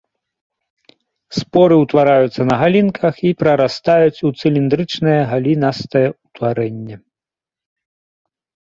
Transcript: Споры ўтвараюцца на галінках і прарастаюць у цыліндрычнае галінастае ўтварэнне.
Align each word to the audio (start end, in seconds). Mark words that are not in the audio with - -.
Споры 1.39 1.75
ўтвараюцца 1.83 2.41
на 2.53 2.57
галінках 2.61 3.15
і 3.27 3.35
прарастаюць 3.43 4.23
у 4.31 4.35
цыліндрычнае 4.43 5.21
галінастае 5.37 6.07
ўтварэнне. 6.25 6.95